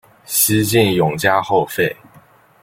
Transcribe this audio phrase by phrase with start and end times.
[0.25, 1.95] 西晋永嘉后废。